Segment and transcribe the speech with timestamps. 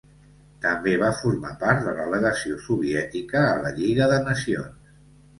[0.61, 4.89] També va formar part de la legació soviètica a la Lliga de Nacions.